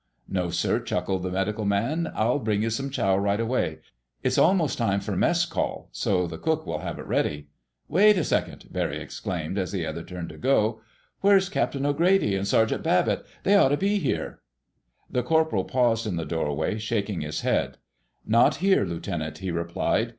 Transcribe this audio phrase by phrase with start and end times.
[0.27, 2.11] "No, sir," chuckled the medical man.
[2.15, 3.81] "I'll bring you some chow right away.
[4.23, 7.49] It's almost time for mess call so the cook will have it ready."
[7.87, 10.81] "Wait a second!" Barry exclaimed, as the other turned to go.
[11.19, 13.23] "Where's Captain O'Grady, and Sergeant Babbitt?
[13.43, 14.39] They ought to be here—"
[15.07, 17.77] The corporal paused in the doorway, shaking his head.
[18.25, 20.09] "Not here, Lieutenant," he replied.